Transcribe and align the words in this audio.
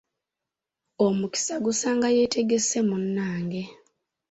Omukisa 1.05 1.55
gusanga 1.65 2.07
yeetegesse 2.15 2.77
munange! 2.89 3.61